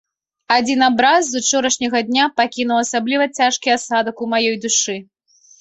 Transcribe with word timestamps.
Адзін 0.53 0.79
абраз 0.87 1.23
з 1.33 1.41
учарашняга 1.43 1.99
дня 2.09 2.25
пакінуў 2.41 2.77
асабліва 2.87 3.31
цяжкі 3.41 3.75
асадак 3.77 4.15
у 4.25 4.31
маёй 4.33 4.59
душы. 4.65 4.99